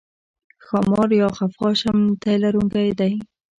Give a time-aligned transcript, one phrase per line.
[0.65, 3.13] ښامار یا خفاش هم تی لرونکی دی